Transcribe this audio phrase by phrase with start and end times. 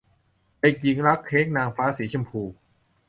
[0.59, 2.41] เด็กหญิงรักเค้กนางฟ้าสีชมพู